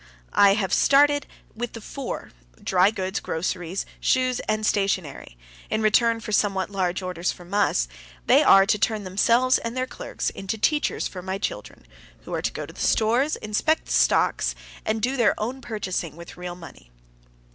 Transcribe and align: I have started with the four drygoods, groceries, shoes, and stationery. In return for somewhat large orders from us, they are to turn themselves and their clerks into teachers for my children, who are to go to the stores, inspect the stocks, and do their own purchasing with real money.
I 0.33 0.55
have 0.55 0.73
started 0.73 1.27
with 1.55 1.73
the 1.73 1.79
four 1.79 2.31
drygoods, 2.59 3.21
groceries, 3.21 3.85
shoes, 3.99 4.39
and 4.49 4.65
stationery. 4.65 5.37
In 5.69 5.83
return 5.83 6.19
for 6.19 6.31
somewhat 6.31 6.71
large 6.71 7.03
orders 7.03 7.31
from 7.31 7.53
us, 7.53 7.87
they 8.25 8.41
are 8.41 8.65
to 8.65 8.79
turn 8.79 9.03
themselves 9.03 9.59
and 9.59 9.77
their 9.77 9.85
clerks 9.85 10.31
into 10.31 10.57
teachers 10.57 11.07
for 11.07 11.21
my 11.21 11.37
children, 11.37 11.85
who 12.21 12.33
are 12.33 12.41
to 12.41 12.51
go 12.51 12.65
to 12.65 12.73
the 12.73 12.81
stores, 12.81 13.35
inspect 13.35 13.85
the 13.85 13.91
stocks, 13.91 14.55
and 14.87 15.03
do 15.03 15.15
their 15.17 15.39
own 15.39 15.61
purchasing 15.61 16.15
with 16.15 16.35
real 16.35 16.55
money. 16.55 16.89